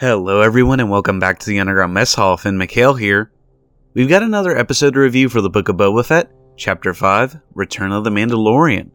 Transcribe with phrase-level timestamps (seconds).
[0.00, 2.38] Hello, everyone, and welcome back to the Underground Mess Hall.
[2.38, 3.30] Finn McHale here.
[3.92, 7.92] We've got another episode to review for the Book of Boba Fett, Chapter 5 Return
[7.92, 8.92] of the Mandalorian.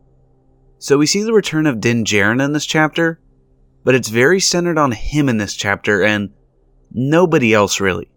[0.80, 3.20] So, we see the return of Din Djarin in this chapter,
[3.84, 6.32] but it's very centered on him in this chapter and
[6.92, 8.10] nobody else really.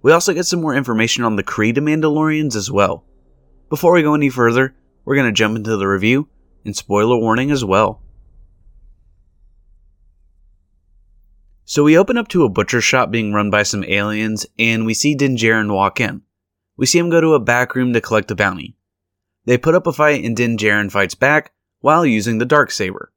[0.00, 3.04] We also get some more information on the Creed of Mandalorians as well.
[3.68, 4.74] Before we go any further,
[5.04, 6.30] we're going to jump into the review
[6.64, 8.00] and spoiler warning as well.
[11.70, 14.92] So we open up to a butcher shop being run by some aliens, and we
[14.92, 16.22] see Din Djarin walk in.
[16.76, 18.74] We see him go to a back room to collect a bounty.
[19.44, 23.12] They put up a fight, and Din Djarin fights back while using the dark saber.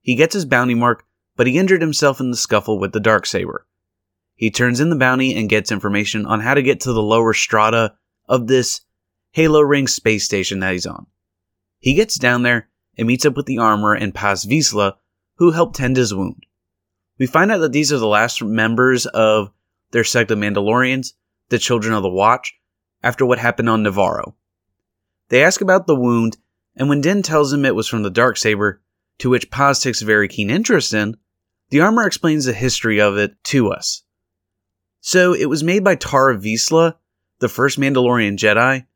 [0.00, 1.04] He gets his bounty mark,
[1.36, 3.66] but he injured himself in the scuffle with the dark saber.
[4.34, 7.34] He turns in the bounty and gets information on how to get to the lower
[7.34, 7.96] strata
[8.26, 8.80] of this
[9.32, 11.06] Halo Ring space station that he's on.
[11.80, 14.94] He gets down there and meets up with the armorer and Paz Vizsla,
[15.34, 16.46] who help tend his wound.
[17.18, 19.50] We find out that these are the last members of
[19.90, 21.14] their sect of Mandalorians,
[21.48, 22.54] the Children of the Watch,
[23.02, 24.34] after what happened on Nevarro.
[25.28, 26.38] They ask about the wound,
[26.76, 28.80] and when Din tells him it was from the dark saber,
[29.18, 31.16] to which Paz takes a very keen interest in,
[31.70, 34.02] the armor explains the history of it to us.
[35.00, 36.94] So it was made by Tarre Vizsla,
[37.40, 38.86] the first Mandalorian Jedi,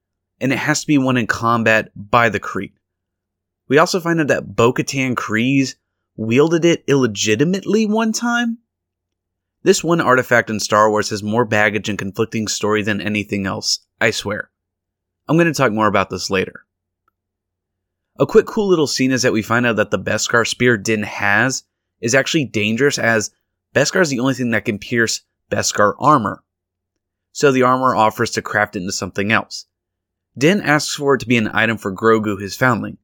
[0.40, 2.72] and it has to be won in combat by the Creed.
[3.68, 5.74] We also find out that Bo Katan Kryze
[6.16, 8.58] wielded it illegitimately one time?
[9.62, 13.80] This one artifact in Star Wars has more baggage and conflicting story than anything else,
[14.00, 14.50] I swear.
[15.28, 16.64] I'm going to talk more about this later.
[18.18, 21.04] A quick cool little scene is that we find out that the Beskar spear Din
[21.04, 21.64] has
[22.00, 23.30] is actually dangerous as
[23.74, 26.42] Beskar is the only thing that can pierce Beskar armor.
[27.32, 29.66] So the armor offers to craft it into something else.
[30.36, 32.98] Din asks for it to be an item for Grogu, his foundling.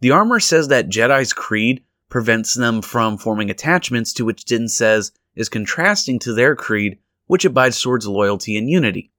[0.00, 5.12] The armor says that Jedi's creed prevents them from forming attachments to which Din says
[5.34, 9.12] is contrasting to their creed, which abides towards loyalty and unity.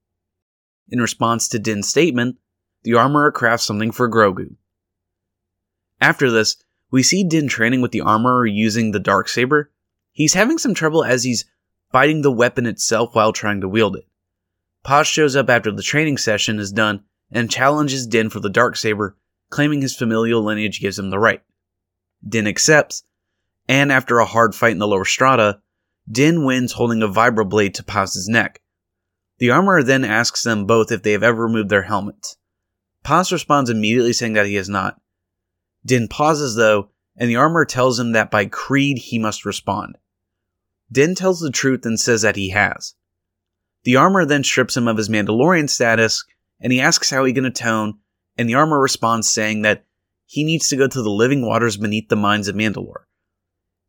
[0.89, 2.37] In response to Din's statement,
[2.83, 4.55] the armorer crafts something for Grogu.
[6.01, 6.57] After this,
[6.91, 9.71] we see Din training with the armorer using the dark saber.
[10.11, 11.45] He's having some trouble as he's
[11.91, 14.05] fighting the weapon itself while trying to wield it.
[14.83, 18.75] Paz shows up after the training session is done and challenges Din for the dark
[18.75, 19.15] saber,
[19.49, 21.43] claiming his familial lineage gives him the right.
[22.27, 23.03] Din accepts,
[23.67, 25.61] and after a hard fight in the lower strata,
[26.11, 28.61] Din wins holding a vibroblade to Paz's neck.
[29.37, 32.37] The armorer then asks them both if they have ever removed their helmets.
[33.03, 34.99] Paz responds immediately saying that he has not.
[35.85, 39.97] Din pauses though, and the armorer tells him that by creed he must respond.
[40.91, 42.95] Din tells the truth and says that he has.
[43.83, 46.25] The armorer then strips him of his Mandalorian status,
[46.59, 47.99] and he asks how he can atone,
[48.37, 49.85] and the armorer responds saying that
[50.31, 53.05] he needs to go to the living waters beneath the mines of Mandalore.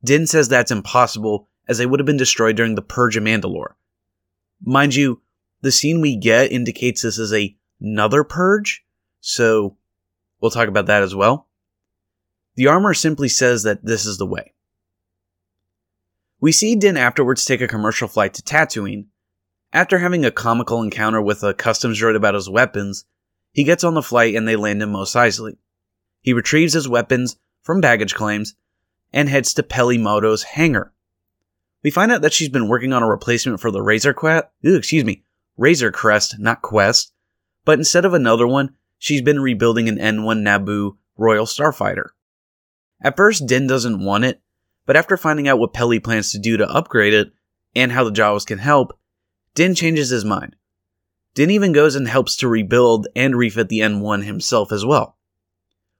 [0.02, 3.74] Din says that's impossible, as they would have been destroyed during the Purge of Mandalore.
[4.64, 5.20] Mind you,
[5.60, 8.82] the scene we get indicates this is a, another purge,
[9.20, 9.76] so
[10.40, 11.46] we'll talk about that as well.
[12.54, 14.54] The armor simply says that this is the way.
[16.40, 19.08] We see Din afterwards take a commercial flight to Tatooine.
[19.74, 23.04] After having a comical encounter with a customs droid about his weapons,
[23.52, 25.58] he gets on the flight and they land in Mos Eisley.
[26.22, 28.54] He retrieves his weapons from baggage claims
[29.12, 30.92] and heads to Peli Motto's hangar.
[31.82, 35.04] We find out that she's been working on a replacement for the Razor Quest, excuse
[35.04, 35.24] me,
[35.56, 37.12] Razor Crest, not Quest,
[37.64, 42.10] but instead of another one, she's been rebuilding an N1 Naboo Royal Starfighter.
[43.02, 44.42] At first, Din doesn't want it,
[44.84, 47.32] but after finding out what Peli plans to do to upgrade it
[47.74, 48.98] and how the Jawas can help,
[49.54, 50.56] Din changes his mind.
[51.34, 55.16] Din even goes and helps to rebuild and refit the N1 himself as well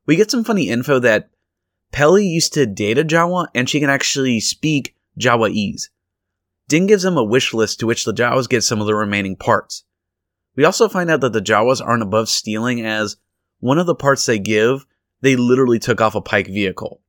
[0.06, 1.30] we get some funny info that
[1.92, 5.88] Peli used to date a Jawa and she can actually speak Jawa'ese.
[6.68, 9.36] Din gives them a wish list to which the Jawas get some of the remaining
[9.36, 9.84] parts.
[10.56, 13.16] We also find out that the Jawas aren't above stealing as
[13.58, 14.86] one of the parts they give,
[15.20, 17.02] they literally took off a Pyke vehicle.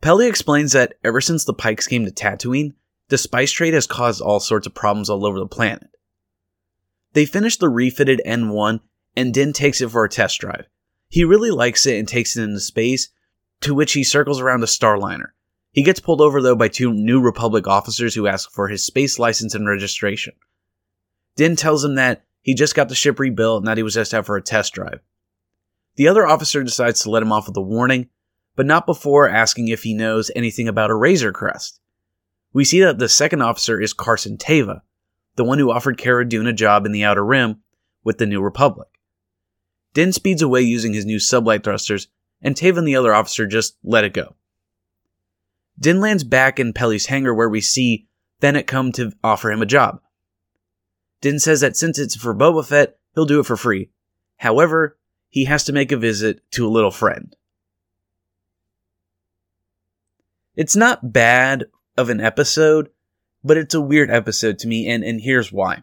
[0.00, 2.74] Peli explains that ever since the Pykes came to Tatooine,
[3.08, 5.88] the spice trade has caused all sorts of problems all over the planet.
[7.12, 8.80] They finish the refitted N1
[9.16, 10.66] and Din takes it for a test drive.
[11.12, 13.10] He really likes it and takes it into space,
[13.60, 15.32] to which he circles around a Starliner.
[15.70, 19.18] He gets pulled over though by two New Republic officers who ask for his space
[19.18, 20.32] license and registration.
[21.36, 24.14] Din tells him that he just got the ship rebuilt and that he was just
[24.14, 25.00] out for a test drive.
[25.96, 28.08] The other officer decides to let him off with a warning,
[28.56, 31.78] but not before asking if he knows anything about a Razor Crest.
[32.54, 34.80] We see that the second officer is Carson Teva,
[35.36, 37.60] the one who offered Cara Dune a job in the Outer Rim
[38.02, 38.88] with the New Republic.
[39.94, 42.08] Din speeds away using his new sublight thrusters,
[42.40, 44.34] and Teva and the other officer just let it go.
[45.78, 48.06] Din lands back in Peli's hangar where we see
[48.40, 50.00] Fennec come to offer him a job.
[51.20, 53.90] Din says that since it's for Boba Fett, he'll do it for free.
[54.36, 54.98] However,
[55.28, 57.34] he has to make a visit to a little friend.
[60.56, 61.66] It's not bad
[61.96, 62.90] of an episode,
[63.42, 65.82] but it's a weird episode to me, and, and here's why.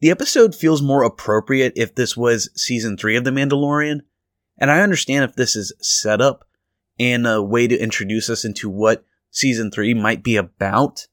[0.00, 4.02] The episode feels more appropriate if this was season 3 of The Mandalorian,
[4.56, 6.46] and I understand if this is set up
[7.00, 11.08] and a way to introduce us into what season 3 might be about,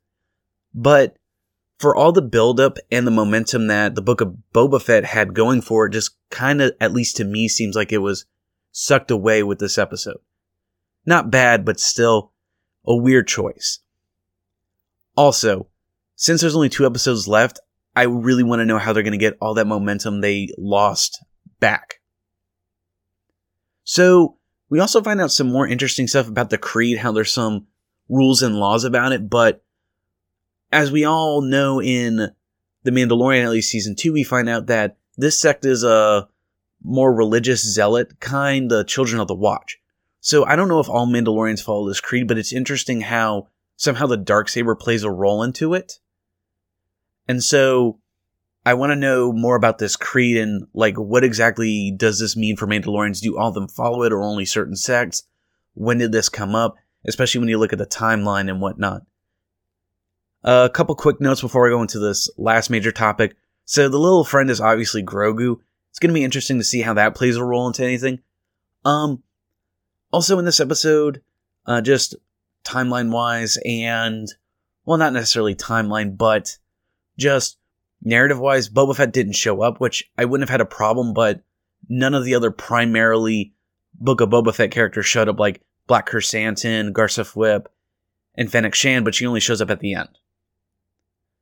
[0.74, 1.18] but
[1.80, 5.62] for all the buildup and the momentum that the book of Boba Fett had going
[5.62, 8.26] for it, just kind of, at least to me, seems like it was
[8.72, 10.20] sucked away with this episode.
[11.06, 12.32] Not bad, but still
[12.86, 13.80] a weird choice.
[15.18, 15.68] Also,
[16.16, 17.60] since there's only two episodes left,
[17.96, 21.24] I really want to know how they're going to get all that momentum they lost
[21.60, 22.02] back.
[23.84, 24.38] So,
[24.70, 27.68] we also find out some more interesting stuff about the Creed, how there's some
[28.10, 29.64] rules and laws about it, but
[30.72, 32.32] as we all know in
[32.84, 36.28] The Mandalorian, at least season two, we find out that this sect is a
[36.84, 39.80] more religious zealot kind, the Children of the Watch.
[40.20, 44.08] So I don't know if all Mandalorians follow this creed, but it's interesting how somehow
[44.08, 46.00] the dark saber plays a role into it.
[47.28, 48.00] And so
[48.66, 52.58] I want to know more about this creed and like what exactly does this mean
[52.58, 53.22] for Mandalorians?
[53.22, 55.24] Do all of them follow it or only certain sects?
[55.74, 56.76] When did this come up?
[57.08, 59.04] Especially when you look at the timeline and whatnot.
[60.44, 63.36] A couple quick notes before I go into this last major topic.
[63.66, 65.58] So the little friend is obviously Grogu.
[65.90, 68.20] It's going to be interesting to see how that plays a role into anything.
[68.84, 69.24] Um,
[70.12, 71.22] also, in this episode,
[71.66, 72.16] uh, just
[72.64, 74.28] timeline wise, and
[74.86, 76.58] well, not necessarily timeline, but
[77.18, 77.58] just
[78.04, 81.42] narrative wise, Boba Fett didn't show up, which I wouldn't have had a problem, but
[81.90, 83.54] none of the other primarily
[83.94, 87.68] Book of Boba Fett characters showed up, like Black Krrsantan, Garsa Fwip,
[88.36, 90.10] and Fennec Shand, but she only shows up at the end.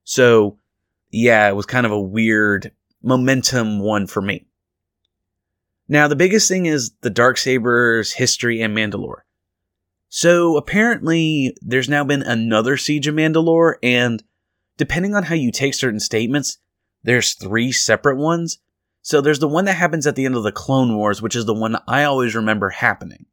[0.03, 0.57] So,
[1.11, 2.71] yeah, it was kind of a weird
[3.01, 4.45] momentum one for me.
[5.87, 9.21] Now, the biggest thing is the Dark Saber's history and Mandalore.
[10.09, 14.23] So, apparently, there's now been another Siege of Mandalore, and
[14.77, 16.57] depending on how you take certain statements,
[17.03, 18.59] there's three separate ones.
[19.01, 21.45] So, there's the one that happens at the end of the Clone Wars, which is
[21.45, 23.25] the one I always remember happening.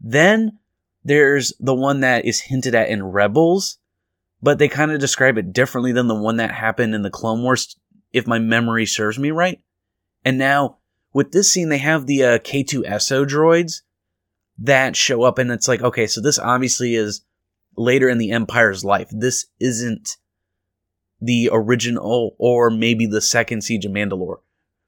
[0.00, 0.58] Then,
[1.04, 3.78] there's the one that is hinted at in Rebels,
[4.40, 7.42] but they kind of describe it differently than the one that happened in the Clone
[7.42, 7.76] Wars,
[8.12, 9.60] if my memory serves me right.
[10.24, 10.78] And now,
[11.12, 13.82] with this scene, they have the uh, K2SO droids
[14.58, 17.22] that show up, and it's like, okay, so this obviously is
[17.76, 19.08] later in the Empire's life.
[19.10, 20.16] This isn't
[21.20, 24.38] the original or maybe the second Siege of Mandalore.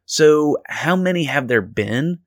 [0.05, 2.21] So, how many have there been?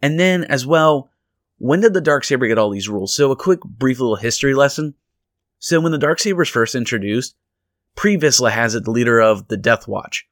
[0.00, 1.10] And then, as well,
[1.58, 3.14] when did the Dark Saber get all these rules?
[3.14, 4.94] So, a quick, brief little history lesson.
[5.58, 7.34] So, when the Dark Saber is first introduced,
[7.94, 10.26] Pre Vizsla has it the leader of the Death Watch.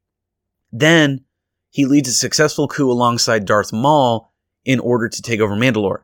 [0.73, 1.25] Then,
[1.71, 4.33] he leads a successful coup alongside Darth Maul
[4.65, 6.03] in order to take over Mandalore.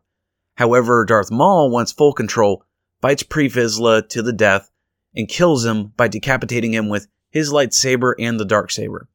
[0.54, 2.64] However, Darth Maul wants full control,
[3.00, 4.70] bites Pre Vizsla to the death,
[5.16, 9.08] and kills him by decapitating him with his lightsaber and the dark saber.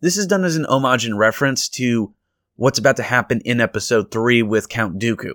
[0.00, 2.12] This is done as an homage and reference to
[2.56, 5.32] what's about to happen in episode 3 with Count Dooku.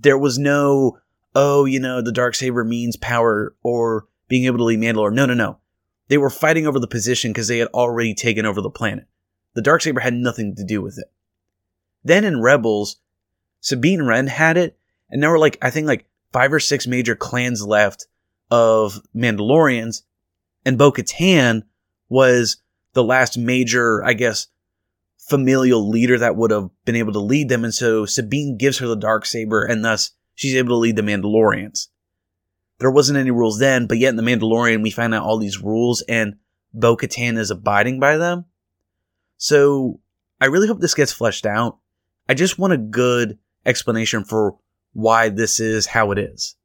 [0.00, 0.98] There was no,
[1.34, 5.14] oh, you know, the dark saber means power or being able to lead Mandalore.
[5.14, 5.58] No, no, no.
[6.08, 9.06] They were fighting over the position because they had already taken over the planet.
[9.54, 11.10] The Darksaber had nothing to do with it.
[12.02, 12.96] Then in Rebels,
[13.60, 14.76] Sabine Wren had it,
[15.08, 18.06] and there were like, I think like five or six major clans left
[18.54, 20.02] of Mandalorians,
[20.64, 21.62] and Bo Katan
[22.08, 22.58] was
[22.92, 24.46] the last major, I guess,
[25.18, 27.64] familial leader that would have been able to lead them.
[27.64, 31.02] And so Sabine gives her the dark saber, and thus she's able to lead the
[31.02, 31.88] Mandalorians
[32.78, 35.60] there wasn't any rules then, but yet in The Mandalorian, we find out all these
[35.60, 36.36] rules and
[36.72, 38.46] Bo Katan is abiding by them.
[39.36, 40.00] So
[40.40, 41.78] I really hope this gets fleshed out.
[42.28, 44.56] I just want a good explanation for
[44.92, 46.56] why this is how it is.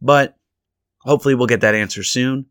[0.00, 0.36] But
[1.04, 2.46] hopefully we'll get that answer soon.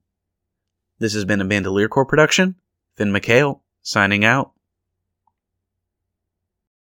[0.99, 2.55] This has been a Bandolier Corps production.
[2.95, 4.51] Finn McHale, signing out.